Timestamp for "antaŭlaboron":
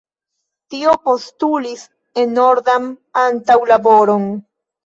3.27-4.27